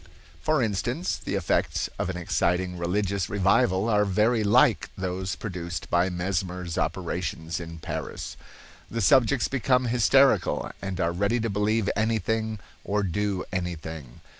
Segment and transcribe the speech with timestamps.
[0.41, 6.09] For instance, the effects of an exciting religious revival are very like those produced by
[6.09, 8.35] Mesmer's operations in Paris.
[8.89, 14.21] The subjects become hysterical, and are ready to believe anything or do anything.